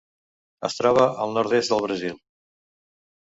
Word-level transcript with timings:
Es 0.69 0.77
troba 0.79 1.03
al 1.25 1.35
nord-est 1.37 1.73
del 1.73 1.83
Brasil. 1.85 2.17